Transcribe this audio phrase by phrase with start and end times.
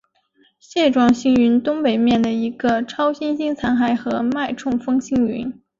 [0.57, 5.61] 蟹状星云东北面的一个超新星残骸和脉冲风星云。